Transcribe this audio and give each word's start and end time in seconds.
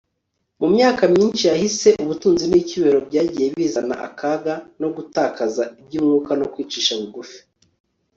mu 0.59 0.67
myaka 0.75 1.03
myinshi 1.13 1.43
yahise, 1.51 1.89
ubutunzi 2.03 2.45
n'icyubahiro 2.47 2.99
byagiye 3.07 3.47
bizana 3.55 3.95
akaga 4.07 4.53
ko 4.79 4.87
gutakaza 4.95 5.63
iby'umwuka 5.81 6.31
no 6.39 6.45
kwicisha 6.53 6.93
bugufi 6.99 7.37